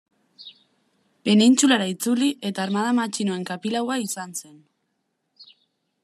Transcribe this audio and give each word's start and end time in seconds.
Penintsulara 1.27 1.87
itzuli 1.91 2.29
eta 2.49 2.63
armada 2.65 2.95
matxinoen 3.01 3.43
kapilaua 3.51 3.99
izan 4.07 4.33
zen. 4.41 4.57